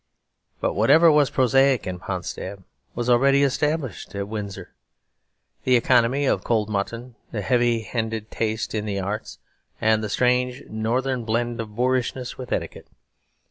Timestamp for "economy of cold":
5.75-6.69